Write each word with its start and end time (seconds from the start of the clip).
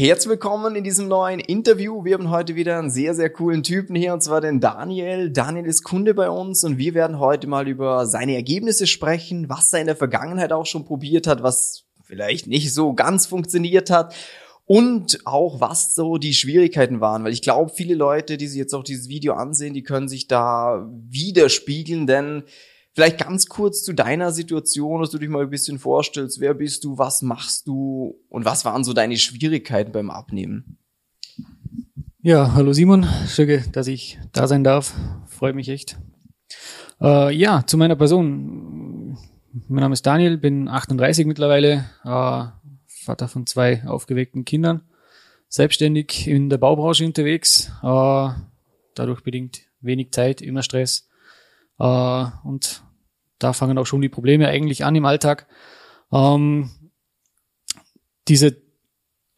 Herzlich 0.00 0.30
willkommen 0.30 0.76
in 0.76 0.82
diesem 0.82 1.08
neuen 1.08 1.40
Interview. 1.40 2.06
Wir 2.06 2.14
haben 2.14 2.30
heute 2.30 2.54
wieder 2.54 2.78
einen 2.78 2.88
sehr, 2.88 3.14
sehr 3.14 3.28
coolen 3.28 3.62
Typen 3.62 3.94
hier, 3.94 4.14
und 4.14 4.22
zwar 4.22 4.40
den 4.40 4.58
Daniel. 4.58 5.28
Daniel 5.28 5.66
ist 5.66 5.82
Kunde 5.82 6.14
bei 6.14 6.30
uns 6.30 6.64
und 6.64 6.78
wir 6.78 6.94
werden 6.94 7.18
heute 7.18 7.46
mal 7.46 7.68
über 7.68 8.06
seine 8.06 8.34
Ergebnisse 8.34 8.86
sprechen, 8.86 9.50
was 9.50 9.70
er 9.74 9.80
in 9.80 9.86
der 9.88 9.96
Vergangenheit 9.96 10.52
auch 10.52 10.64
schon 10.64 10.86
probiert 10.86 11.26
hat, 11.26 11.42
was 11.42 11.84
vielleicht 12.02 12.46
nicht 12.46 12.72
so 12.72 12.94
ganz 12.94 13.26
funktioniert 13.26 13.90
hat 13.90 14.14
und 14.64 15.18
auch 15.26 15.60
was 15.60 15.94
so 15.94 16.16
die 16.16 16.32
Schwierigkeiten 16.32 17.02
waren, 17.02 17.22
weil 17.22 17.34
ich 17.34 17.42
glaube, 17.42 17.70
viele 17.70 17.94
Leute, 17.94 18.38
die 18.38 18.46
sich 18.46 18.58
jetzt 18.58 18.72
auch 18.72 18.84
dieses 18.84 19.10
Video 19.10 19.34
ansehen, 19.34 19.74
die 19.74 19.82
können 19.82 20.08
sich 20.08 20.26
da 20.26 20.88
widerspiegeln, 21.10 22.06
denn 22.06 22.44
Vielleicht 23.00 23.26
ganz 23.26 23.46
kurz 23.46 23.82
zu 23.82 23.94
deiner 23.94 24.30
Situation, 24.30 25.00
dass 25.00 25.08
du 25.08 25.16
dich 25.16 25.30
mal 25.30 25.44
ein 25.44 25.48
bisschen 25.48 25.78
vorstellst. 25.78 26.38
Wer 26.38 26.52
bist 26.52 26.84
du? 26.84 26.98
Was 26.98 27.22
machst 27.22 27.66
du? 27.66 28.20
Und 28.28 28.44
was 28.44 28.66
waren 28.66 28.84
so 28.84 28.92
deine 28.92 29.16
Schwierigkeiten 29.16 29.90
beim 29.90 30.10
Abnehmen? 30.10 30.76
Ja, 32.20 32.52
hallo 32.52 32.74
Simon. 32.74 33.06
Schön, 33.26 33.64
dass 33.72 33.86
ich 33.86 34.18
da 34.32 34.46
sein 34.46 34.64
darf. 34.64 34.94
Freut 35.28 35.54
mich 35.54 35.70
echt. 35.70 35.98
Äh, 37.00 37.34
ja, 37.34 37.64
zu 37.66 37.78
meiner 37.78 37.96
Person. 37.96 39.16
Mein 39.66 39.80
Name 39.80 39.94
ist 39.94 40.04
Daniel, 40.04 40.36
bin 40.36 40.68
38 40.68 41.24
mittlerweile, 41.24 41.86
äh, 42.04 42.44
Vater 42.86 43.28
von 43.28 43.46
zwei 43.46 43.82
aufgeweckten 43.86 44.44
Kindern, 44.44 44.82
selbstständig 45.48 46.28
in 46.28 46.50
der 46.50 46.58
Baubranche 46.58 47.06
unterwegs, 47.06 47.72
äh, 47.82 48.28
dadurch 48.94 49.22
bedingt 49.22 49.62
wenig 49.80 50.12
Zeit, 50.12 50.42
immer 50.42 50.62
Stress 50.62 51.08
äh, 51.78 52.26
und 52.44 52.82
da 53.40 53.52
fangen 53.52 53.78
auch 53.78 53.86
schon 53.86 54.02
die 54.02 54.08
Probleme 54.08 54.48
eigentlich 54.48 54.84
an 54.84 54.94
im 54.94 55.04
Alltag. 55.04 55.48
Ähm, 56.12 56.70
diese 58.28 58.56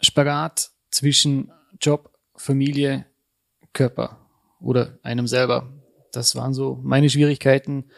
Spagat 0.01 0.71
zwischen 0.91 1.51
Job, 1.81 2.13
Familie, 2.37 3.07
Körper 3.73 4.19
oder 4.61 4.99
einem 5.03 5.27
selber. 5.27 5.73
Das 6.13 6.37
waren 6.37 6.53
so 6.53 6.79
meine 6.83 7.09
Schwierigkeiten 7.09 7.91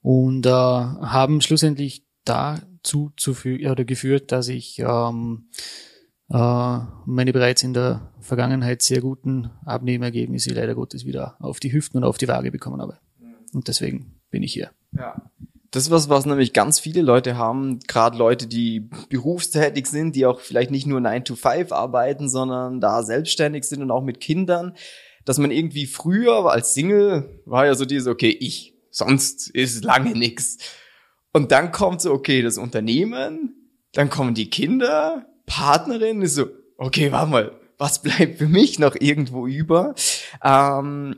und 0.00 0.46
äh, 0.46 0.50
haben 0.50 1.40
schlussendlich 1.40 2.06
dazu 2.24 3.12
zu 3.16 3.32
oder 3.32 3.84
geführt, 3.84 4.32
dass 4.32 4.48
ich 4.48 4.78
ähm, 4.78 5.48
äh, 6.30 6.78
meine 7.04 7.32
bereits 7.32 7.62
in 7.62 7.74
der 7.74 8.12
Vergangenheit 8.20 8.82
sehr 8.82 9.00
guten 9.00 9.50
Abnehmergebnisse 9.64 10.54
leider 10.54 10.74
Gottes 10.74 11.04
wieder 11.04 11.36
auf 11.40 11.60
die 11.60 11.72
Hüften 11.72 11.98
und 11.98 12.04
auf 12.04 12.18
die 12.18 12.28
Waage 12.28 12.50
bekommen 12.50 12.80
habe. 12.80 12.98
Und 13.52 13.68
deswegen 13.68 14.20
bin 14.30 14.42
ich 14.42 14.52
hier. 14.52 14.70
Ja. 14.96 15.30
Das 15.70 15.84
ist 15.84 15.90
was, 15.90 16.10
was 16.10 16.26
nämlich 16.26 16.52
ganz 16.52 16.78
viele 16.78 17.00
Leute 17.00 17.38
haben, 17.38 17.80
gerade 17.88 18.18
Leute, 18.18 18.46
die 18.46 18.90
berufstätig 19.08 19.86
sind, 19.86 20.14
die 20.14 20.26
auch 20.26 20.40
vielleicht 20.40 20.70
nicht 20.70 20.86
nur 20.86 21.00
9 21.00 21.24
to 21.24 21.34
5 21.34 21.72
arbeiten, 21.72 22.28
sondern 22.28 22.80
da 22.80 23.02
selbstständig 23.02 23.64
sind 23.64 23.80
und 23.80 23.90
auch 23.90 24.02
mit 24.02 24.20
Kindern, 24.20 24.74
dass 25.24 25.38
man 25.38 25.50
irgendwie 25.50 25.86
früher 25.86 26.44
als 26.50 26.74
Single 26.74 27.40
war 27.46 27.64
ja 27.64 27.74
so 27.74 27.86
diese, 27.86 28.10
okay, 28.10 28.36
ich, 28.38 28.74
sonst 28.90 29.48
ist 29.48 29.82
lange 29.82 30.12
nix. 30.12 30.58
Und 31.32 31.52
dann 31.52 31.72
kommt 31.72 32.02
so, 32.02 32.12
okay, 32.12 32.42
das 32.42 32.58
Unternehmen, 32.58 33.70
dann 33.92 34.10
kommen 34.10 34.34
die 34.34 34.50
Kinder, 34.50 35.26
Partnerin, 35.46 36.20
ist 36.20 36.34
so, 36.34 36.46
okay, 36.76 37.12
warte 37.12 37.30
mal, 37.30 37.52
was 37.78 38.02
bleibt 38.02 38.38
für 38.38 38.46
mich 38.46 38.78
noch 38.78 38.94
irgendwo 38.98 39.46
über? 39.46 39.94
Ähm, 40.44 41.16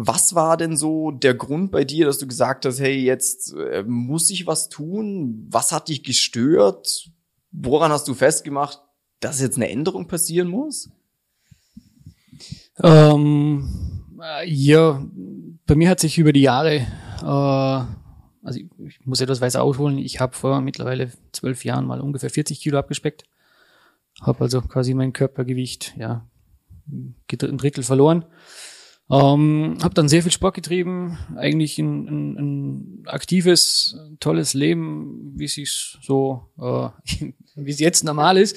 was 0.00 0.36
war 0.36 0.56
denn 0.56 0.76
so 0.76 1.10
der 1.10 1.34
Grund 1.34 1.72
bei 1.72 1.82
dir, 1.82 2.06
dass 2.06 2.18
du 2.18 2.28
gesagt 2.28 2.64
hast, 2.64 2.78
hey, 2.78 2.96
jetzt 3.02 3.52
äh, 3.54 3.82
muss 3.82 4.30
ich 4.30 4.46
was 4.46 4.68
tun? 4.68 5.48
Was 5.50 5.72
hat 5.72 5.88
dich 5.88 6.04
gestört? 6.04 7.10
Woran 7.50 7.90
hast 7.90 8.06
du 8.06 8.14
festgemacht, 8.14 8.80
dass 9.18 9.40
jetzt 9.40 9.56
eine 9.56 9.68
Änderung 9.68 10.06
passieren 10.06 10.46
muss? 10.46 10.88
Ähm, 12.80 14.14
äh, 14.22 14.48
ja, 14.48 15.04
bei 15.66 15.74
mir 15.74 15.90
hat 15.90 15.98
sich 15.98 16.16
über 16.16 16.32
die 16.32 16.42
Jahre, 16.42 16.76
äh, 16.76 17.24
also 17.24 18.60
ich, 18.60 18.66
ich 18.78 19.04
muss 19.04 19.20
etwas 19.20 19.40
weiter 19.40 19.64
ausholen, 19.64 19.98
ich 19.98 20.20
habe 20.20 20.36
vor 20.36 20.60
mittlerweile 20.60 21.10
zwölf 21.32 21.64
Jahren 21.64 21.86
mal 21.86 22.00
ungefähr 22.00 22.30
40 22.30 22.60
Kilo 22.60 22.78
abgespeckt, 22.78 23.24
habe 24.22 24.44
also 24.44 24.62
quasi 24.62 24.94
mein 24.94 25.12
Körpergewicht 25.12 25.96
ja 25.96 26.24
ein 26.86 27.16
Drittel 27.26 27.82
verloren 27.82 28.24
ähm, 29.10 29.78
habe 29.82 29.94
dann 29.94 30.08
sehr 30.08 30.22
viel 30.22 30.32
Sport 30.32 30.54
getrieben, 30.54 31.18
eigentlich 31.36 31.78
ein, 31.78 32.08
ein, 32.08 32.36
ein 32.36 33.02
aktives, 33.06 33.96
tolles 34.20 34.52
Leben, 34.52 35.32
wie 35.34 35.44
es 35.44 35.98
so, 36.02 36.50
äh, 36.58 36.90
wie 37.54 37.70
es 37.70 37.80
jetzt 37.80 38.04
normal 38.04 38.36
ist. 38.36 38.56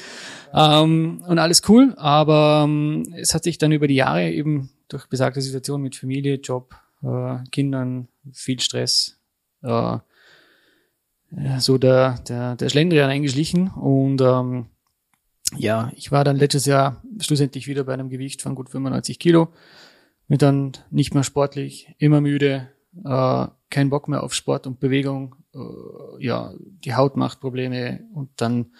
Ähm, 0.53 1.23
und 1.25 1.39
alles 1.39 1.61
cool, 1.69 1.93
aber 1.97 2.63
ähm, 2.65 3.13
es 3.15 3.33
hat 3.33 3.45
sich 3.45 3.57
dann 3.57 3.71
über 3.71 3.87
die 3.87 3.95
Jahre 3.95 4.29
eben 4.29 4.71
durch 4.89 5.07
besagte 5.07 5.41
Situation 5.41 5.81
mit 5.81 5.95
Familie, 5.95 6.35
Job, 6.35 6.75
äh, 7.01 7.37
Kindern, 7.51 8.09
viel 8.33 8.59
Stress, 8.59 9.17
äh, 9.63 9.97
so 11.59 11.77
der, 11.77 12.19
der, 12.27 12.57
der 12.57 12.67
Schlendrian 12.67 13.09
eingeschlichen 13.09 13.69
und 13.69 14.19
ähm, 14.19 14.65
ja, 15.55 15.91
ich 15.95 16.11
war 16.11 16.25
dann 16.25 16.35
letztes 16.35 16.65
Jahr 16.65 17.01
schlussendlich 17.19 17.67
wieder 17.67 17.85
bei 17.85 17.93
einem 17.93 18.09
Gewicht 18.09 18.41
von 18.41 18.53
gut 18.53 18.69
95 18.69 19.17
Kilo 19.17 19.49
wird 20.31 20.43
dann 20.43 20.71
nicht 20.91 21.13
mehr 21.13 21.25
sportlich, 21.25 21.93
immer 21.97 22.21
müde, 22.21 22.69
äh, 23.03 23.47
kein 23.69 23.89
Bock 23.89 24.07
mehr 24.07 24.23
auf 24.23 24.33
Sport 24.33 24.65
und 24.65 24.79
Bewegung, 24.79 25.35
äh, 25.53 26.23
ja, 26.23 26.53
die 26.57 26.95
Haut 26.95 27.17
macht 27.17 27.41
Probleme. 27.41 27.99
Und 28.13 28.29
dann 28.37 28.71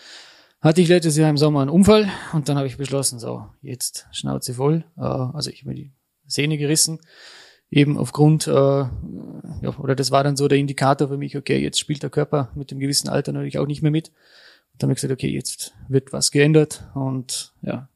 hatte 0.62 0.80
ich 0.80 0.88
letztes 0.88 1.18
Jahr 1.18 1.30
im 1.30 1.36
Sommer 1.36 1.60
einen 1.60 1.70
Unfall 1.70 2.10
und 2.32 2.48
dann 2.48 2.56
habe 2.56 2.68
ich 2.68 2.78
beschlossen, 2.78 3.20
so, 3.20 3.48
jetzt 3.62 4.08
Schnauze 4.14 4.54
voll, 4.54 4.86
äh, 4.96 5.02
also 5.02 5.50
ich 5.50 5.64
habe 5.64 5.72
mir 5.72 5.76
die 5.76 5.92
Sehne 6.26 6.58
gerissen, 6.58 7.00
eben 7.70 7.98
aufgrund, 7.98 8.48
äh, 8.48 8.52
ja, 8.52 9.78
oder 9.78 9.96
das 9.96 10.10
war 10.10 10.24
dann 10.24 10.38
so 10.38 10.48
der 10.48 10.58
Indikator 10.58 11.10
für 11.10 11.18
mich, 11.18 11.36
okay, 11.36 11.62
jetzt 11.62 11.80
spielt 11.80 12.02
der 12.02 12.10
Körper 12.10 12.50
mit 12.56 12.72
dem 12.72 12.80
gewissen 12.80 13.10
Alter 13.10 13.34
natürlich 13.34 13.60
auch 13.60 13.68
nicht 13.68 13.82
mehr 13.82 13.92
mit. 13.92 14.08
Und 14.08 14.84
dann 14.84 14.88
habe 14.88 14.94
ich 14.94 15.02
gesagt, 15.02 15.12
okay, 15.12 15.30
jetzt 15.30 15.74
wird 15.90 16.14
was 16.14 16.32
geändert. 16.32 16.86
Und 16.94 17.54
ja, 17.62 17.90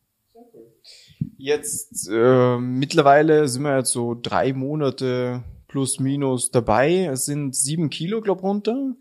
Jetzt 1.37 2.09
äh, 2.11 2.57
mittlerweile 2.57 3.47
sind 3.47 3.63
wir 3.63 3.77
jetzt 3.77 3.91
so 3.91 4.17
drei 4.19 4.53
Monate 4.53 5.43
plus 5.67 5.99
minus 5.99 6.51
dabei. 6.51 7.05
Es 7.05 7.25
sind 7.25 7.55
sieben 7.55 7.89
Kilo, 7.89 8.21
glaub 8.21 8.43
runter 8.43 8.95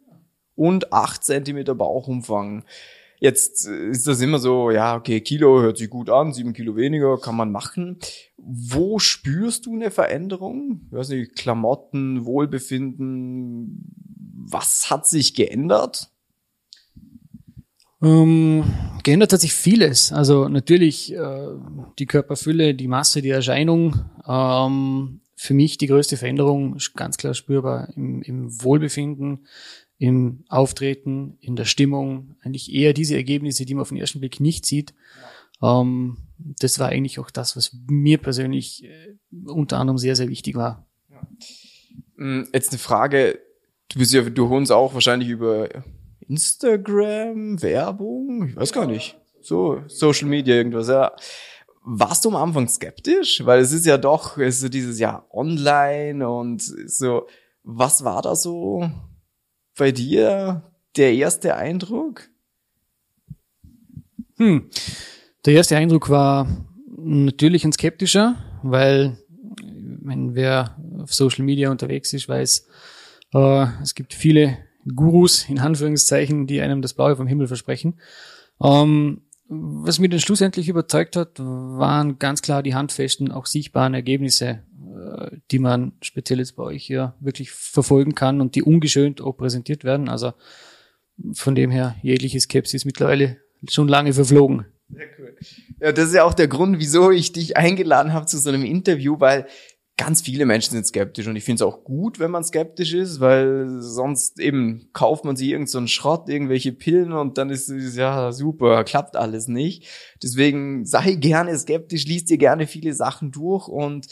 und 0.55 0.93
acht 0.93 1.25
Zentimeter 1.25 1.75
Bauchumfang. 1.75 2.65
Jetzt 3.21 3.67
äh, 3.69 3.89
ist 3.89 4.07
das 4.07 4.21
immer 4.21 4.39
so, 4.39 4.71
ja, 4.71 4.97
okay, 4.97 5.21
Kilo 5.21 5.63
hört 5.63 5.79
sich 5.79 5.89
gut 5.89 6.11
an, 6.11 6.33
sieben 6.33 6.53
Kilo 6.53 6.77
weniger 6.77 7.19
kann 7.19 7.37
man 7.37 7.53
machen. 7.53 7.99
Wo 8.37 8.99
spürst 8.99 9.67
du 9.67 9.73
eine 9.73 9.91
Veränderung? 9.91 10.83
Ich 10.91 10.97
weiß 10.97 11.09
nicht, 11.11 11.37
Klamotten, 11.37 12.27
Wohlbefinden, 12.27 13.89
was 14.47 14.91
hat 14.91 15.07
sich 15.07 15.35
geändert? 15.35 16.11
Ähm, 18.05 18.65
geändert 19.03 19.33
hat 19.33 19.41
sich 19.41 19.55
vieles. 19.55 20.13
Also 20.13 20.49
natürlich 20.49 21.15
äh, 21.15 21.49
die 21.99 22.07
Körperfülle, 22.07 22.75
die 22.75 22.89
Masse, 22.89 23.23
die 23.23 23.31
Erscheinung. 23.31 24.05
Ähm, 24.27 25.21
für 25.37 25.55
mich 25.55 25.79
die 25.79 25.89
größte 25.89 26.17
Veränderung 26.17 26.79
ganz 26.95 27.17
klar 27.17 27.35
spürbar 27.35 27.89
im, 27.97 28.23
im 28.23 28.63
Wohlbefinden, 28.63 29.47
im 29.99 30.45
Auftreten, 30.49 31.39
in 31.41 31.57
der 31.57 31.65
Stimmung. 31.65 32.37
Eigentlich 32.43 32.73
eher 32.73 32.93
diese 32.93 33.17
Ergebnisse, 33.17 33.65
die 33.65 33.75
man 33.75 33.83
auf 33.83 33.89
den 33.89 33.99
ersten 33.99 34.21
Blick 34.21 34.39
nicht 34.41 34.67
sieht. 34.67 34.95
Ähm, 35.63 36.19
das 36.39 36.79
war 36.79 36.89
eigentlich 36.89 37.19
auch 37.19 37.31
das, 37.31 37.57
was 37.57 37.77
mir 37.89 38.19
persönlich 38.19 38.85
äh, 38.85 39.17
unter 39.47 39.79
anderem 39.79 39.99
sehr, 39.99 40.17
sehr 40.17 40.29
wichtig 40.29 40.57
war. 40.57 40.87
Hm, 42.17 42.49
jetzt 42.53 42.71
eine 42.71 42.79
Frage. 42.79 43.39
Du 43.89 43.99
bist 43.99 44.13
ja 44.13 44.23
durch 44.23 44.51
uns 44.51 44.71
auch 44.71 44.95
wahrscheinlich 44.95 45.29
über 45.29 45.69
Instagram, 46.29 47.61
Werbung, 47.63 48.49
ich 48.49 48.57
weiß 48.57 48.73
gar 48.73 48.87
nicht. 48.87 49.19
So, 49.41 49.83
Social 49.89 50.29
Media, 50.29 50.55
irgendwas, 50.55 50.89
ja. 50.89 51.13
Warst 51.83 52.25
du 52.25 52.31
am 52.31 52.37
Anfang 52.37 52.67
skeptisch? 52.67 53.45
Weil 53.45 53.61
es 53.61 53.73
ist 53.73 53.85
ja 53.85 53.99
doch, 53.99 54.39
es 54.39 54.57
ist 54.57 54.61
so 54.63 54.69
dieses 54.71 54.99
Jahr 54.99 55.29
online 55.31 56.27
und 56.27 56.63
so, 56.63 57.27
was 57.63 58.05
war 58.05 58.23
da 58.23 58.35
so 58.35 58.91
bei 59.77 59.93
dir 59.93 60.63
der 60.97 61.13
erste 61.13 61.57
Eindruck? 61.57 62.29
Hm. 64.37 64.71
Der 65.45 65.55
erste 65.55 65.77
Eindruck 65.77 66.09
war 66.09 66.47
natürlich 66.97 67.65
ein 67.65 67.73
skeptischer, 67.73 68.37
weil 68.63 69.19
wenn 70.03 70.35
wer 70.35 70.77
auf 70.99 71.13
Social 71.13 71.45
Media 71.45 71.71
unterwegs 71.71 72.13
ist, 72.13 72.29
weiß, 72.29 72.67
äh, 73.35 73.67
es 73.83 73.95
gibt 73.95 74.15
viele 74.15 74.59
Gurus, 74.95 75.49
in 75.49 75.59
Anführungszeichen, 75.59 76.47
die 76.47 76.61
einem 76.61 76.83
das 76.83 76.95
Blaue 76.95 77.17
vom 77.17 77.27
Himmel 77.27 77.47
versprechen. 77.47 78.01
Ähm, 78.63 79.23
was 79.49 79.99
mich 79.99 80.11
dann 80.11 80.21
schlussendlich 80.21 80.69
überzeugt 80.69 81.17
hat, 81.17 81.39
waren 81.39 82.19
ganz 82.19 82.43
klar 82.43 82.63
die 82.63 82.75
handfesten, 82.75 83.31
auch 83.31 83.47
sichtbaren 83.47 83.95
Ergebnisse, 83.95 84.63
äh, 84.81 85.37
die 85.51 85.59
man 85.59 85.93
speziell 86.01 86.39
jetzt 86.39 86.57
bei 86.57 86.63
euch 86.63 86.85
hier 86.85 87.15
wirklich 87.21 87.51
verfolgen 87.51 88.15
kann 88.15 88.41
und 88.41 88.55
die 88.55 88.63
ungeschönt 88.63 89.21
auch 89.21 89.35
präsentiert 89.35 89.85
werden. 89.85 90.09
Also 90.09 90.33
von 91.33 91.55
dem 91.55 91.71
her 91.71 91.97
jegliche 92.03 92.41
Skepsis 92.41 92.85
mittlerweile 92.85 93.39
schon 93.69 93.89
lange 93.89 94.13
verflogen. 94.13 94.67
Sehr 94.89 95.07
cool. 95.19 95.37
Ja, 95.81 95.93
das 95.93 96.09
ist 96.09 96.15
ja 96.15 96.25
auch 96.25 96.35
der 96.35 96.49
Grund, 96.49 96.79
wieso 96.79 97.11
ich 97.11 97.33
dich 97.33 97.57
eingeladen 97.57 98.13
habe 98.13 98.27
zu 98.27 98.39
so 98.39 98.51
einem 98.51 98.65
Interview, 98.65 99.19
weil 99.19 99.47
ganz 99.97 100.23
viele 100.23 100.45
Menschen 100.45 100.73
sind 100.73 100.87
skeptisch 100.87 101.29
und 101.29 101.37
ich 101.37 101.45
finde 101.45 101.63
es 101.63 101.69
auch 101.69 101.85
gut, 101.85 102.19
wenn 102.19 102.31
man 102.31 102.43
skeptisch 102.43 102.95
ist, 102.95 103.21
weil 103.21 103.81
sonst 103.81 104.41
eben 104.41 104.89
kauft 104.93 105.25
man 105.25 105.37
sich 105.37 105.51
irgend 105.51 105.71
so 105.71 105.85
Schrott, 105.87 106.29
irgendwelche 106.29 106.73
Pillen 106.73 107.13
und 107.13 107.39
dann 107.39 107.51
ist 107.51 107.69
es 107.69 107.95
ja 107.95 108.33
super, 108.33 108.83
klappt 108.83 109.15
alles 109.15 109.47
nicht. 109.47 109.87
Deswegen 110.23 110.85
sei 110.85 111.13
gerne 111.21 111.57
skeptisch, 111.57 112.07
liest 112.07 112.29
dir 112.29 112.39
gerne 112.39 112.67
viele 112.67 112.93
Sachen 112.93 113.31
durch 113.31 113.69
und 113.69 114.09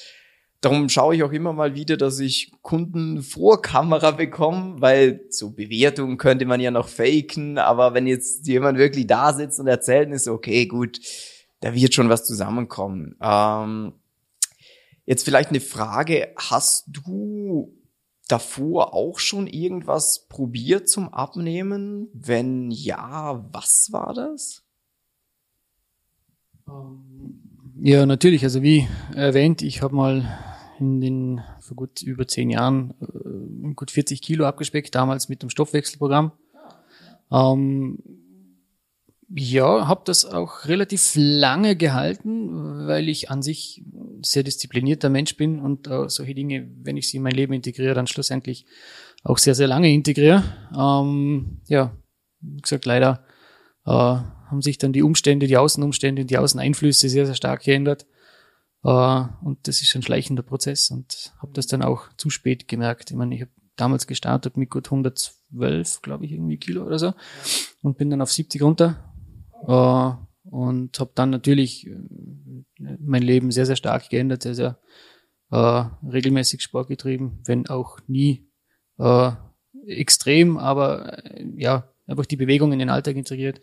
darum 0.61 0.89
schaue 0.89 1.17
ich 1.17 1.25
auch 1.25 1.33
immer 1.33 1.53
mal 1.53 1.75
wieder, 1.75 1.97
dass 1.97 2.21
ich 2.21 2.53
Kunden 2.63 3.21
vor 3.21 3.61
Kamera 3.61 4.13
bekomme, 4.13 4.81
weil 4.81 5.23
so 5.31 5.51
Bewertungen 5.51 6.17
könnte 6.17 6.47
man 6.47 6.61
ja 6.61 6.71
noch 6.71 6.87
faken, 6.87 7.59
aber 7.59 7.93
wenn 7.93 8.07
jetzt 8.07 8.47
jemand 8.47 8.79
wirklich 8.79 9.09
da 9.09 9.33
sitzt 9.33 9.59
und 9.59 9.67
erzählt, 9.67 10.13
ist 10.13 10.29
okay, 10.29 10.67
gut, 10.67 11.01
da 11.59 11.75
wird 11.75 11.93
schon 11.93 12.09
was 12.09 12.25
zusammenkommen. 12.25 13.17
Ähm, 13.21 13.95
Jetzt 15.05 15.25
vielleicht 15.25 15.51
eine 15.51 15.61
Frage, 15.61 16.33
hast 16.37 16.85
du 16.87 17.77
davor 18.29 18.95
auch 18.95 19.19
schon 19.19 19.47
irgendwas 19.47 20.27
probiert 20.29 20.89
zum 20.89 21.13
Abnehmen? 21.13 22.09
Wenn 22.13 22.71
ja, 22.71 23.45
was 23.53 23.89
war 23.91 24.15
das? 24.15 24.63
Ähm, 26.69 27.43
ja, 27.81 28.07
natürlich. 28.07 28.45
Also 28.45 28.63
wie 28.63 28.87
erwähnt, 29.15 29.63
ich 29.63 29.83
habe 29.83 29.95
mal 29.95 30.39
in 30.79 31.01
den 31.01 31.41
vor 31.61 31.77
gut 31.77 32.03
über 32.03 32.27
zehn 32.27 32.51
Jahren 32.51 32.95
äh, 33.01 33.75
gut 33.75 33.91
40 33.91 34.23
Kilo 34.23 34.47
abgespeckt, 34.47 34.95
damals 34.95 35.29
mit 35.29 35.43
dem 35.43 35.51
Stoffwechselprogramm. 35.51 36.33
Ähm, 37.31 37.99
ja, 39.35 39.89
habe 39.89 40.03
das 40.05 40.25
auch 40.25 40.67
relativ 40.67 41.13
lange 41.15 41.75
gehalten, 41.77 42.87
weil 42.87 43.09
ich 43.09 43.31
an 43.31 43.43
sich 43.43 43.83
sehr 44.21 44.43
disziplinierter 44.43 45.09
Mensch 45.09 45.37
bin 45.37 45.61
und 45.61 45.87
äh, 45.87 46.09
solche 46.09 46.35
Dinge, 46.35 46.69
wenn 46.83 46.97
ich 46.97 47.09
sie 47.09 47.17
in 47.17 47.23
mein 47.23 47.35
Leben 47.35 47.55
integriere, 47.55 47.95
dann 47.95 48.07
schlussendlich 48.07 48.67
auch 49.25 49.39
sehr, 49.39 49.55
sehr 49.55 49.69
lange 49.69 49.91
integriere. 49.91 50.43
Ähm, 50.77 51.63
ja, 51.67 51.97
wie 52.41 52.61
gesagt, 52.61 52.85
leider 52.85 53.25
äh, 53.87 53.91
haben 53.91 54.61
sich 54.61 54.77
dann 54.77 54.93
die 54.93 55.03
Umstände, 55.03 55.47
die 55.47 55.57
Außenumstände, 55.57 56.27
die 56.27 56.39
Außeneinflüsse 56.39 57.09
sehr, 57.09 57.25
sehr 57.25 57.35
stark 57.35 57.63
geändert. 57.63 58.07
Äh, 58.85 58.89
und 59.45 59.61
das 59.63 59.81
ist 59.81 59.95
ein 59.95 60.03
schleichender 60.03 60.43
Prozess 60.43 60.91
und 60.91 61.33
habe 61.41 61.53
das 61.55 61.67
dann 61.67 61.83
auch 61.83 62.09
zu 62.19 62.29
spät 62.29 62.69
gemerkt. 62.69 63.11
Ich 63.11 63.17
meine, 63.17 63.35
ich 63.35 63.41
habe 63.41 63.53
damals 63.77 64.07
gestartet 64.07 64.59
mit 64.59 64.69
gut 64.69 64.89
112, 64.89 66.03
glaube 66.03 66.27
ich, 66.27 66.33
irgendwie 66.33 66.59
Kilo 66.59 66.85
oder 66.85 66.99
so 66.99 67.15
und 67.81 67.97
bin 67.97 68.11
dann 68.11 68.21
auf 68.21 68.31
70 68.31 68.61
runter 68.61 69.12
äh, 69.67 70.11
und 70.51 71.01
habe 71.01 71.13
dann 71.15 71.31
natürlich 71.31 71.87
äh, 71.87 71.97
mein 72.79 73.23
Leben 73.23 73.51
sehr, 73.51 73.67
sehr 73.67 73.77
stark 73.77 74.09
geändert, 74.11 74.43
sehr, 74.43 74.55
sehr 74.55 74.79
äh, 75.51 75.85
regelmäßig 76.09 76.63
Sport 76.63 76.89
getrieben, 76.89 77.41
wenn 77.45 77.69
auch 77.69 77.99
nie 78.07 78.49
äh, 78.99 79.33
extrem, 79.87 80.57
aber 80.59 81.25
äh, 81.25 81.45
ja, 81.57 81.89
einfach 82.07 82.27
die 82.27 82.37
Bewegung 82.37 82.73
in 82.73 82.79
den 82.79 82.91
Alltag 82.91 83.17
integriert. 83.17 83.61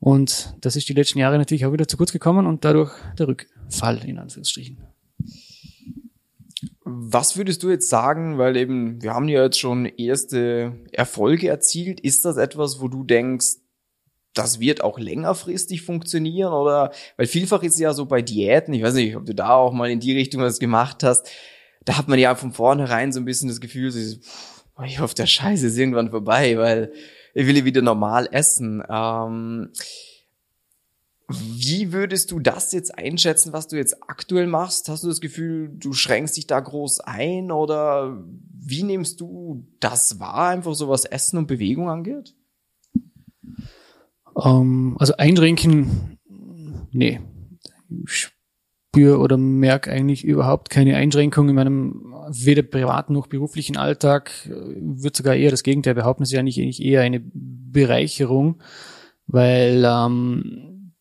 Und 0.00 0.54
das 0.60 0.76
ist 0.76 0.88
die 0.88 0.94
letzten 0.94 1.18
Jahre 1.18 1.38
natürlich 1.38 1.66
auch 1.66 1.72
wieder 1.72 1.88
zu 1.88 1.96
kurz 1.96 2.12
gekommen 2.12 2.46
und 2.46 2.64
dadurch 2.64 2.92
der 3.18 3.28
Rückfall 3.28 4.04
in 4.04 4.18
Anführungsstrichen. 4.18 4.78
Was 6.84 7.36
würdest 7.36 7.62
du 7.62 7.70
jetzt 7.70 7.88
sagen, 7.88 8.38
weil 8.38 8.56
eben 8.56 9.02
wir 9.02 9.12
haben 9.14 9.28
ja 9.28 9.42
jetzt 9.42 9.58
schon 9.58 9.86
erste 9.86 10.72
Erfolge 10.92 11.48
erzielt, 11.48 12.00
ist 12.00 12.24
das 12.24 12.36
etwas, 12.36 12.80
wo 12.80 12.88
du 12.88 13.04
denkst, 13.04 13.56
das 14.34 14.60
wird 14.60 14.82
auch 14.82 14.98
längerfristig 14.98 15.82
funktionieren 15.82 16.52
oder, 16.52 16.92
weil 17.16 17.26
vielfach 17.26 17.62
ist 17.62 17.78
ja 17.78 17.92
so 17.92 18.06
bei 18.06 18.22
Diäten, 18.22 18.74
ich 18.74 18.82
weiß 18.82 18.94
nicht, 18.94 19.16
ob 19.16 19.26
du 19.26 19.34
da 19.34 19.50
auch 19.50 19.72
mal 19.72 19.90
in 19.90 20.00
die 20.00 20.14
Richtung 20.14 20.42
was 20.42 20.58
gemacht 20.58 21.02
hast, 21.02 21.28
da 21.84 21.96
hat 21.96 22.08
man 22.08 22.18
ja 22.18 22.34
von 22.34 22.52
vornherein 22.52 23.12
so 23.12 23.20
ein 23.20 23.24
bisschen 23.24 23.48
das 23.48 23.60
Gefühl, 23.60 23.90
so, 23.90 24.18
ich 24.84 25.00
hoffe, 25.00 25.14
der 25.14 25.26
Scheiß 25.26 25.62
ist 25.62 25.76
irgendwann 25.76 26.10
vorbei, 26.10 26.56
weil 26.58 26.92
ich 27.34 27.46
will 27.46 27.64
wieder 27.64 27.82
normal 27.82 28.28
essen. 28.30 28.82
Ähm, 28.88 29.70
wie 31.28 31.92
würdest 31.92 32.30
du 32.30 32.40
das 32.40 32.72
jetzt 32.72 32.96
einschätzen, 32.96 33.52
was 33.52 33.68
du 33.68 33.76
jetzt 33.76 34.02
aktuell 34.08 34.46
machst? 34.46 34.88
Hast 34.88 35.04
du 35.04 35.08
das 35.08 35.20
Gefühl, 35.20 35.70
du 35.72 35.92
schränkst 35.92 36.36
dich 36.36 36.46
da 36.46 36.58
groß 36.58 37.00
ein 37.00 37.50
oder 37.50 38.24
wie 38.50 38.82
nimmst 38.82 39.20
du 39.20 39.66
das 39.80 40.20
wahr, 40.20 40.48
einfach 40.48 40.74
so 40.74 40.88
was 40.88 41.04
Essen 41.04 41.38
und 41.38 41.46
Bewegung 41.46 41.90
angeht? 41.90 42.34
Ähm, 44.42 44.96
also 44.98 45.14
einschränken, 45.16 46.18
nee. 46.92 47.20
Ich 48.06 48.30
spüre 48.90 49.18
oder 49.18 49.36
merke 49.36 49.90
eigentlich 49.90 50.24
überhaupt 50.24 50.70
keine 50.70 50.96
Einschränkung 50.96 51.48
in 51.48 51.54
meinem 51.54 52.14
weder 52.30 52.62
privaten 52.62 53.14
noch 53.14 53.26
beruflichen 53.26 53.76
Alltag. 53.76 54.30
Würde 54.46 55.16
sogar 55.16 55.34
eher 55.34 55.50
das 55.50 55.62
Gegenteil 55.62 55.94
behaupten. 55.94 56.22
Es 56.22 56.32
ist 56.32 56.38
eigentlich 56.38 56.82
eher 56.82 57.00
eine 57.02 57.22
Bereicherung, 57.22 58.60
weil 59.26 59.84
ähm, 59.86 60.92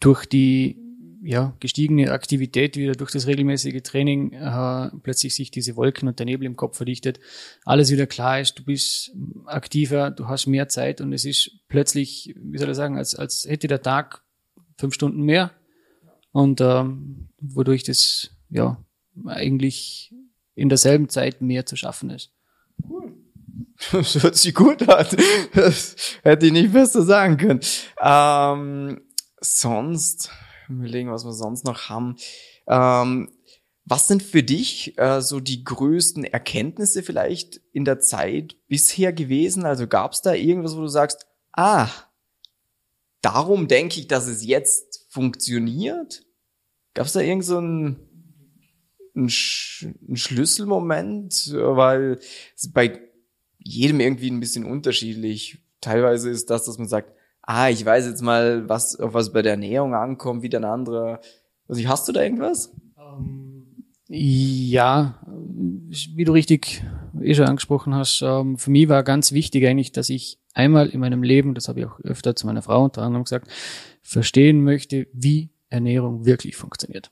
durch 0.00 0.26
die 0.26 0.81
ja, 1.24 1.56
gestiegene 1.60 2.10
Aktivität 2.10 2.76
wieder 2.76 2.94
durch 2.94 3.12
das 3.12 3.26
regelmäßige 3.26 3.82
Training 3.82 4.32
äh, 4.32 4.90
plötzlich 5.02 5.34
sich 5.34 5.50
diese 5.50 5.76
Wolken 5.76 6.08
und 6.08 6.18
der 6.18 6.26
Nebel 6.26 6.46
im 6.46 6.56
Kopf 6.56 6.76
verdichtet, 6.76 7.20
alles 7.64 7.90
wieder 7.90 8.06
klar 8.06 8.40
ist, 8.40 8.58
du 8.58 8.64
bist 8.64 9.12
aktiver, 9.46 10.10
du 10.10 10.26
hast 10.26 10.46
mehr 10.46 10.68
Zeit 10.68 11.00
und 11.00 11.12
es 11.12 11.24
ist 11.24 11.52
plötzlich, 11.68 12.34
wie 12.36 12.58
soll 12.58 12.70
ich 12.70 12.76
sagen, 12.76 12.98
als, 12.98 13.14
als 13.14 13.46
hätte 13.48 13.68
der 13.68 13.82
Tag 13.82 14.22
fünf 14.78 14.94
Stunden 14.94 15.22
mehr 15.22 15.52
und 16.32 16.60
ähm, 16.60 17.28
wodurch 17.40 17.84
das 17.84 18.30
ja 18.50 18.84
eigentlich 19.24 20.12
in 20.54 20.68
derselben 20.68 21.08
Zeit 21.08 21.40
mehr 21.40 21.66
zu 21.66 21.76
schaffen 21.76 22.10
ist. 22.10 22.32
Das 23.90 24.22
hört 24.22 24.36
sich 24.36 24.54
gut 24.54 24.88
an. 24.88 25.06
Das 25.54 25.96
hätte 26.22 26.46
ich 26.46 26.52
nicht 26.52 26.72
besser 26.72 27.02
sagen 27.02 27.36
können. 27.36 27.60
Ähm, 28.00 29.00
sonst 29.40 30.30
überlegen, 30.80 31.10
was 31.10 31.24
wir 31.24 31.32
sonst 31.32 31.64
noch 31.64 31.88
haben. 31.88 32.16
Ähm, 32.66 33.30
was 33.84 34.06
sind 34.06 34.22
für 34.22 34.42
dich 34.42 34.96
äh, 34.98 35.20
so 35.20 35.40
die 35.40 35.64
größten 35.64 36.24
Erkenntnisse 36.24 37.02
vielleicht 37.02 37.60
in 37.72 37.84
der 37.84 38.00
Zeit 38.00 38.56
bisher 38.68 39.12
gewesen? 39.12 39.64
Also 39.64 39.86
gab 39.86 40.12
es 40.12 40.22
da 40.22 40.34
irgendwas, 40.34 40.76
wo 40.76 40.80
du 40.80 40.88
sagst, 40.88 41.26
ah, 41.52 41.88
darum 43.22 43.66
denke 43.66 43.98
ich, 43.98 44.06
dass 44.06 44.28
es 44.28 44.44
jetzt 44.46 45.06
funktioniert? 45.10 46.24
Gab 46.94 47.06
es 47.06 47.12
da 47.12 47.20
irgend 47.20 47.44
so 47.44 47.58
ein, 47.58 47.96
ein, 49.16 49.28
Sch 49.28 49.86
ein 50.08 50.16
Schlüsselmoment? 50.16 51.52
Weil 51.52 52.20
bei 52.72 53.00
jedem 53.58 54.00
irgendwie 54.00 54.30
ein 54.30 54.40
bisschen 54.40 54.64
unterschiedlich. 54.64 55.58
Teilweise 55.80 56.30
ist 56.30 56.50
das, 56.50 56.64
dass 56.64 56.78
man 56.78 56.88
sagt, 56.88 57.12
ah, 57.42 57.68
ich 57.68 57.84
weiß 57.84 58.06
jetzt 58.06 58.22
mal, 58.22 58.68
was, 58.68 58.98
auf 58.98 59.14
was 59.14 59.32
bei 59.32 59.42
der 59.42 59.52
Ernährung 59.52 59.94
ankommt, 59.94 60.42
wie 60.42 60.48
der 60.48 60.64
andere. 60.64 61.20
Also 61.68 61.86
hast 61.88 62.08
du 62.08 62.12
da 62.12 62.22
irgendwas? 62.22 62.74
Ähm, 62.98 63.84
ja, 64.08 65.20
wie 66.14 66.24
du 66.24 66.32
richtig 66.32 66.84
eh 67.20 67.34
schon 67.34 67.46
angesprochen 67.46 67.94
hast, 67.94 68.22
ähm, 68.22 68.58
für 68.58 68.70
mich 68.70 68.88
war 68.88 69.02
ganz 69.02 69.32
wichtig 69.32 69.66
eigentlich, 69.66 69.92
dass 69.92 70.08
ich 70.08 70.38
einmal 70.54 70.88
in 70.88 71.00
meinem 71.00 71.22
Leben, 71.22 71.54
das 71.54 71.68
habe 71.68 71.80
ich 71.80 71.86
auch 71.86 72.00
öfter 72.00 72.34
zu 72.36 72.46
meiner 72.46 72.62
Frau 72.62 72.84
unter 72.84 73.02
anderem 73.02 73.24
gesagt, 73.24 73.48
verstehen 74.02 74.64
möchte, 74.64 75.06
wie 75.12 75.50
Ernährung 75.68 76.26
wirklich 76.26 76.56
funktioniert. 76.56 77.10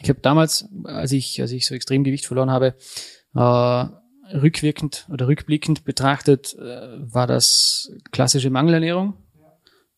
Ich 0.00 0.08
habe 0.08 0.20
damals, 0.20 0.68
als 0.84 1.12
ich, 1.12 1.40
als 1.40 1.50
ich 1.52 1.66
so 1.66 1.74
extrem 1.74 2.04
Gewicht 2.04 2.26
verloren 2.26 2.50
habe, 2.50 2.74
äh, 3.34 4.36
rückwirkend 4.36 5.06
oder 5.10 5.26
rückblickend 5.26 5.84
betrachtet, 5.84 6.54
äh, 6.54 7.12
war 7.12 7.26
das 7.26 7.92
klassische 8.10 8.50
Mangelernährung. 8.50 9.14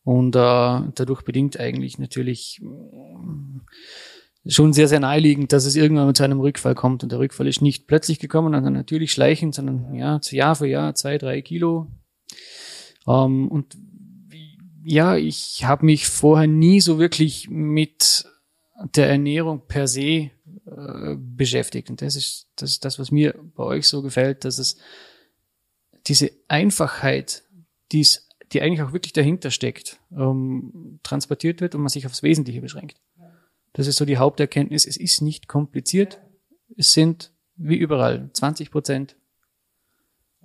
Und 0.03 0.35
äh, 0.35 0.39
dadurch 0.39 1.21
bedingt 1.23 1.59
eigentlich 1.59 1.99
natürlich 1.99 2.59
äh, 2.63 4.49
schon 4.49 4.73
sehr, 4.73 4.87
sehr 4.87 4.99
naheliegend, 4.99 5.53
dass 5.53 5.65
es 5.65 5.75
irgendwann 5.75 6.15
zu 6.15 6.23
einem 6.23 6.39
Rückfall 6.39 6.73
kommt. 6.73 7.03
Und 7.03 7.11
der 7.11 7.19
Rückfall 7.19 7.47
ist 7.47 7.61
nicht 7.61 7.87
plötzlich 7.87 8.19
gekommen, 8.19 8.53
sondern 8.53 8.73
natürlich 8.73 9.11
schleichend, 9.11 9.53
sondern 9.53 9.93
ja, 9.93 10.19
Jahr 10.29 10.55
für 10.55 10.67
Jahr 10.67 10.95
zwei, 10.95 11.17
drei 11.17 11.41
Kilo. 11.41 11.87
Ähm, 13.07 13.47
und 13.49 13.77
ja, 14.83 15.15
ich 15.15 15.63
habe 15.65 15.85
mich 15.85 16.07
vorher 16.07 16.47
nie 16.47 16.81
so 16.81 16.97
wirklich 16.97 17.49
mit 17.49 18.25
der 18.95 19.09
Ernährung 19.09 19.67
per 19.67 19.87
se 19.87 20.31
äh, 20.65 21.15
beschäftigt. 21.17 21.91
Und 21.91 22.01
das 22.01 22.15
ist, 22.15 22.47
das 22.55 22.71
ist 22.71 22.85
das, 22.85 22.97
was 22.97 23.11
mir 23.11 23.35
bei 23.55 23.63
euch 23.63 23.87
so 23.87 24.01
gefällt, 24.01 24.43
dass 24.45 24.57
es 24.57 24.77
diese 26.07 26.31
Einfachheit, 26.47 27.43
die 27.91 28.01
es 28.01 28.27
die 28.51 28.61
eigentlich 28.61 28.81
auch 28.81 28.93
wirklich 28.93 29.13
dahinter 29.13 29.51
steckt, 29.51 29.99
ähm, 30.15 30.99
transportiert 31.03 31.61
wird 31.61 31.75
und 31.75 31.81
man 31.81 31.89
sich 31.89 32.05
aufs 32.05 32.23
Wesentliche 32.23 32.61
beschränkt. 32.61 32.99
Das 33.73 33.87
ist 33.87 33.97
so 33.97 34.05
die 34.05 34.17
Haupterkenntnis. 34.17 34.85
Es 34.85 34.97
ist 34.97 35.21
nicht 35.21 35.47
kompliziert. 35.47 36.21
Es 36.77 36.93
sind 36.93 37.31
wie 37.55 37.77
überall 37.77 38.29
20 38.33 38.71
Prozent 38.71 39.15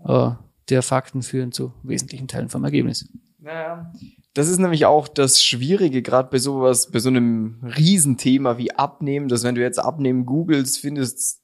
äh, 0.04 0.30
der 0.68 0.82
Fakten 0.82 1.22
führen 1.22 1.52
zu 1.52 1.72
wesentlichen 1.82 2.28
Teilen 2.28 2.48
vom 2.48 2.64
Ergebnis. 2.64 3.08
Naja. 3.38 3.92
Das 4.34 4.48
ist 4.48 4.58
nämlich 4.58 4.86
auch 4.86 5.08
das 5.08 5.42
Schwierige, 5.42 6.02
gerade 6.02 6.28
bei 6.30 6.38
sowas, 6.38 6.90
bei 6.90 6.98
so 6.98 7.08
einem 7.08 7.60
Riesenthema 7.62 8.58
wie 8.58 8.72
Abnehmen, 8.72 9.28
dass 9.28 9.44
wenn 9.44 9.54
du 9.54 9.62
jetzt 9.62 9.78
Abnehmen 9.78 10.26
googelst, 10.26 10.78
findest 10.78 11.40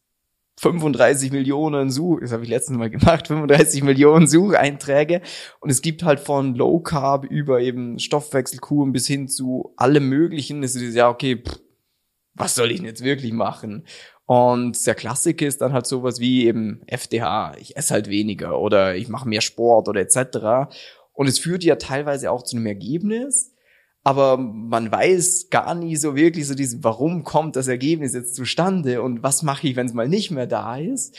35 0.63 1.33
Millionen 1.33 1.91
Such, 1.91 2.21
das 2.21 2.31
habe 2.33 2.45
ich 2.45 2.49
letztens 2.49 2.79
mal 2.79 2.89
gemacht, 2.89 3.27
35 3.27 3.83
Millionen 3.83 4.29
Sucheinträge 4.29 5.21
und 5.59 5.71
es 5.71 5.83
gibt 5.83 6.05
halt 6.05 6.21
von 6.21 6.55
Low 6.55 6.79
Carb 6.79 7.25
über 7.25 7.61
eben 7.61 7.99
Stoffwechselkuren 7.99 8.93
bis 8.93 9.09
hin 9.09 9.27
zu 9.27 9.75
allem 9.77 10.09
möglichen, 10.09 10.63
es 10.63 10.77
ist 10.77 10.95
ja 10.95 11.09
okay, 11.09 11.43
pff, 11.45 11.59
was 12.35 12.55
soll 12.55 12.71
ich 12.71 12.79
denn 12.79 12.87
jetzt 12.87 13.05
wirklich 13.05 13.33
machen? 13.33 13.85
Und 14.25 14.87
der 14.87 14.95
Klassiker 14.95 15.47
ist 15.47 15.61
dann 15.61 15.73
halt 15.73 15.87
sowas 15.87 16.21
wie 16.21 16.47
eben 16.47 16.81
FDH, 16.87 17.57
ich 17.59 17.77
esse 17.77 17.95
halt 17.95 18.09
weniger 18.09 18.61
oder 18.61 18.95
ich 18.95 19.09
mache 19.09 19.29
mehr 19.29 19.41
Sport 19.41 19.89
oder 19.89 20.01
etc. 20.01 20.73
Und 21.13 21.27
es 21.27 21.41
führt 21.41 21.65
ja 21.65 21.75
teilweise 21.75 22.31
auch 22.31 22.45
zu 22.45 22.57
einem 22.57 22.67
Ergebnis, 22.67 23.52
aber 24.05 24.37
man 24.37 24.91
weiß 24.91 25.49
gar 25.51 25.75
nie 25.75 25.97
so 25.97 26.17
wirklich 26.17 26.47
so 26.47 26.55
diesen, 26.55 26.83
warum 26.83 27.23
kommt 27.23 27.57
das 27.57 27.69
Ergebnis 27.69 28.15
jetzt 28.15 28.35
zustande 28.35 29.03
und 29.03 29.23
was 29.23 29.43
mache 29.43 29.69
ich, 29.69 29.77
wenn 29.77 29.87
es 29.87 29.95
mal 29.95 30.09
nicht 30.09 30.31
mehr 30.31 30.47
da 30.47 30.77
ist. 30.77 31.17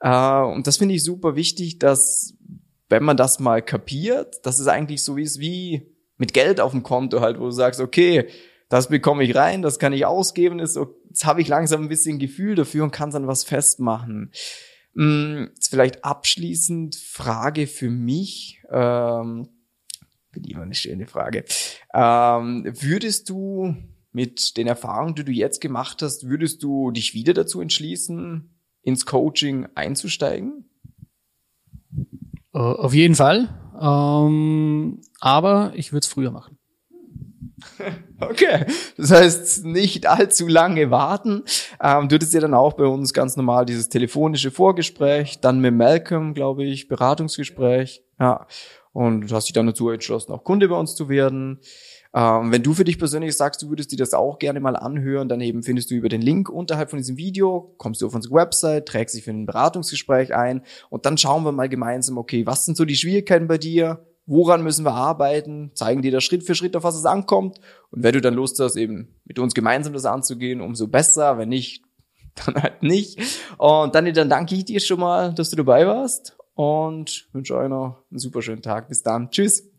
Äh, 0.00 0.42
und 0.42 0.66
das 0.66 0.78
finde 0.78 0.94
ich 0.94 1.04
super 1.04 1.36
wichtig, 1.36 1.78
dass 1.78 2.34
wenn 2.88 3.04
man 3.04 3.16
das 3.16 3.38
mal 3.38 3.62
kapiert, 3.62 4.44
dass 4.44 4.58
es 4.58 4.66
eigentlich 4.66 5.02
so 5.02 5.16
ist 5.16 5.38
wie 5.38 5.94
mit 6.16 6.34
Geld 6.34 6.60
auf 6.60 6.72
dem 6.72 6.82
Konto 6.82 7.20
halt, 7.20 7.38
wo 7.38 7.44
du 7.44 7.50
sagst, 7.50 7.80
okay, 7.80 8.26
das 8.68 8.88
bekomme 8.88 9.24
ich 9.24 9.34
rein, 9.34 9.62
das 9.62 9.78
kann 9.78 9.92
ich 9.92 10.06
ausgeben, 10.06 10.58
ist, 10.58 10.78
jetzt 11.08 11.24
habe 11.24 11.40
ich 11.40 11.48
langsam 11.48 11.82
ein 11.82 11.88
bisschen 11.88 12.18
Gefühl 12.18 12.54
dafür 12.56 12.84
und 12.84 12.90
kann 12.90 13.10
dann 13.10 13.26
was 13.26 13.44
festmachen. 13.44 14.32
Hm, 14.94 15.50
jetzt 15.54 15.70
vielleicht 15.70 16.04
abschließend 16.04 16.96
Frage 16.96 17.66
für 17.66 17.90
mich. 17.90 18.60
Ähm, 18.70 19.48
bin 20.34 20.44
immer 20.44 20.62
eine 20.62 20.74
schöne 20.74 21.06
Frage. 21.06 21.44
Ähm, 21.92 22.64
würdest 22.64 23.30
du 23.30 23.76
mit 24.12 24.56
den 24.56 24.66
Erfahrungen, 24.66 25.14
die 25.14 25.24
du 25.24 25.32
jetzt 25.32 25.60
gemacht 25.60 26.02
hast, 26.02 26.28
würdest 26.28 26.62
du 26.62 26.90
dich 26.90 27.14
wieder 27.14 27.34
dazu 27.34 27.60
entschließen, 27.60 28.48
ins 28.82 29.06
Coaching 29.06 29.66
einzusteigen? 29.74 30.64
Uh, 32.54 32.58
auf 32.58 32.94
jeden 32.94 33.16
Fall. 33.16 33.48
Ähm, 33.80 35.00
aber 35.20 35.72
ich 35.74 35.92
würde 35.92 36.04
es 36.04 36.06
früher 36.06 36.30
machen. 36.30 36.58
Okay, 38.20 38.64
das 38.96 39.10
heißt 39.10 39.64
nicht 39.64 40.06
allzu 40.06 40.46
lange 40.46 40.90
warten. 40.90 41.42
Ähm, 41.82 42.08
du 42.08 42.14
hattest 42.14 42.32
ja 42.32 42.40
dann 42.40 42.54
auch 42.54 42.74
bei 42.74 42.84
uns 42.84 43.12
ganz 43.12 43.36
normal 43.36 43.66
dieses 43.66 43.88
telefonische 43.88 44.50
Vorgespräch, 44.50 45.40
dann 45.40 45.60
mit 45.60 45.74
Malcolm, 45.74 46.32
glaube 46.32 46.64
ich, 46.64 46.88
Beratungsgespräch. 46.88 48.02
Ja, 48.18 48.46
und 48.94 49.30
hast 49.30 49.48
dich 49.48 49.52
dann 49.52 49.66
dazu 49.66 49.90
entschlossen, 49.90 50.32
auch 50.32 50.44
Kunde 50.44 50.68
bei 50.68 50.76
uns 50.76 50.94
zu 50.94 51.10
werden. 51.10 51.58
Ähm, 52.14 52.52
wenn 52.52 52.62
du 52.62 52.72
für 52.72 52.84
dich 52.84 52.98
persönlich 52.98 53.36
sagst, 53.36 53.60
du 53.60 53.68
würdest 53.68 53.92
dir 53.92 53.98
das 53.98 54.14
auch 54.14 54.38
gerne 54.38 54.60
mal 54.60 54.76
anhören, 54.76 55.28
dann 55.28 55.40
eben 55.42 55.62
findest 55.62 55.90
du 55.90 55.96
über 55.96 56.08
den 56.08 56.22
Link 56.22 56.48
unterhalb 56.48 56.88
von 56.88 56.98
diesem 56.98 57.18
Video, 57.18 57.74
kommst 57.76 58.00
du 58.00 58.06
auf 58.06 58.14
unsere 58.14 58.34
Website, 58.34 58.86
trägst 58.86 59.16
dich 59.16 59.24
für 59.24 59.32
ein 59.32 59.46
Beratungsgespräch 59.46 60.34
ein 60.34 60.62
und 60.88 61.04
dann 61.04 61.18
schauen 61.18 61.44
wir 61.44 61.52
mal 61.52 61.68
gemeinsam, 61.68 62.16
okay, 62.16 62.46
was 62.46 62.64
sind 62.64 62.76
so 62.76 62.84
die 62.84 62.96
Schwierigkeiten 62.96 63.48
bei 63.48 63.58
dir? 63.58 64.06
woran 64.26 64.62
müssen 64.62 64.86
wir 64.86 64.94
arbeiten, 64.94 65.70
zeigen 65.74 66.00
dir 66.00 66.10
da 66.10 66.20
Schritt 66.20 66.44
für 66.44 66.54
Schritt, 66.54 66.76
auf 66.76 66.82
was 66.82 66.94
es 66.94 67.04
ankommt. 67.04 67.58
Und 67.90 68.02
wenn 68.02 68.14
du 68.14 68.20
dann 68.20 68.32
Lust 68.32 68.58
hast, 68.58 68.76
eben 68.76 69.14
mit 69.24 69.38
uns 69.38 69.54
gemeinsam 69.54 69.92
das 69.92 70.06
anzugehen, 70.06 70.60
umso 70.60 70.88
besser. 70.88 71.36
Wenn 71.36 71.50
nicht, 71.50 71.84
dann 72.46 72.54
halt 72.54 72.82
nicht. 72.82 73.20
Und 73.58 73.94
dann, 73.94 74.10
dann 74.14 74.30
danke 74.30 74.54
ich 74.54 74.64
dir 74.64 74.80
schon 74.80 75.00
mal, 75.00 75.34
dass 75.34 75.50
du 75.50 75.56
dabei 75.56 75.86
warst 75.86 76.36
und 76.54 77.28
wünsche 77.32 77.56
euch 77.56 77.68
noch 77.68 78.02
einen 78.10 78.18
super 78.18 78.42
schönen 78.42 78.62
Tag. 78.62 78.88
Bis 78.88 79.02
dann. 79.02 79.30
Tschüss. 79.30 79.73